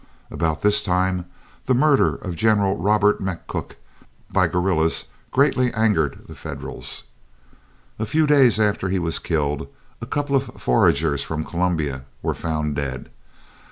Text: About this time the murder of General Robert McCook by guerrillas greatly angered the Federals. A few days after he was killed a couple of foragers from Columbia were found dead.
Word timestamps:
About 0.31 0.61
this 0.63 0.83
time 0.83 1.27
the 1.65 1.75
murder 1.75 2.15
of 2.15 2.35
General 2.35 2.75
Robert 2.75 3.21
McCook 3.21 3.73
by 4.31 4.47
guerrillas 4.47 5.05
greatly 5.29 5.71
angered 5.75 6.23
the 6.27 6.33
Federals. 6.33 7.03
A 7.99 8.07
few 8.07 8.25
days 8.25 8.59
after 8.59 8.89
he 8.89 8.97
was 8.97 9.19
killed 9.19 9.67
a 10.01 10.07
couple 10.07 10.35
of 10.35 10.59
foragers 10.59 11.21
from 11.21 11.43
Columbia 11.45 12.05
were 12.23 12.33
found 12.33 12.75
dead. 12.75 13.11